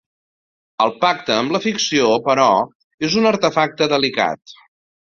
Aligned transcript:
El 0.85 0.93
pacte 1.03 1.35
amb 1.35 1.53
la 1.57 1.61
ficció, 1.67 2.09
però, 2.31 2.49
és 3.11 3.21
un 3.23 3.33
artefacte 3.35 3.95
delicat. 3.97 4.61